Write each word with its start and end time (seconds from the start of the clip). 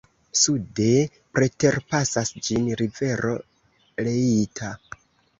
Sude 0.43 0.85
preterpasas 1.39 2.31
ĝin 2.47 2.65
rivero 2.81 3.35
Leitha. 4.07 4.71